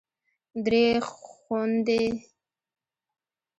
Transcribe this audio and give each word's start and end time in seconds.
درې 0.65 0.85
خوندې 1.11 2.01